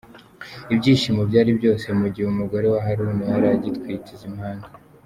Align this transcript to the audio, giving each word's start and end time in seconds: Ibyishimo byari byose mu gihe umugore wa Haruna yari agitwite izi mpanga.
Ibyishimo 0.73 1.21
byari 1.29 1.51
byose 1.59 1.85
mu 1.99 2.07
gihe 2.13 2.27
umugore 2.29 2.65
wa 2.73 2.79
Haruna 2.85 3.23
yari 3.31 3.47
agitwite 3.55 4.09
izi 4.15 4.29
mpanga. 4.35 4.67